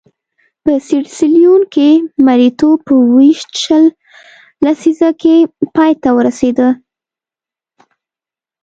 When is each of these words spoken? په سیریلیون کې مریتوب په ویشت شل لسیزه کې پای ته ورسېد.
په 0.63 0.71
سیریلیون 0.87 1.61
کې 1.73 1.89
مریتوب 2.25 2.77
په 2.87 2.93
ویشت 3.15 3.49
شل 3.63 3.85
لسیزه 4.63 5.09
کې 5.21 5.35
پای 5.75 5.91
ته 6.01 6.09
ورسېد. 6.15 6.59